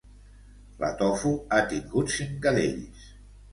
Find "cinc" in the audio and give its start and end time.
2.17-2.43